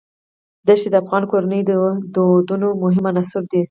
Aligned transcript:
دښتې 0.67 0.89
د 0.91 0.95
افغان 1.03 1.23
کورنیو 1.31 1.67
د 1.69 1.73
دودونو 2.13 2.67
مهم 2.83 3.05
عنصر 3.11 3.43
دی. 3.51 3.59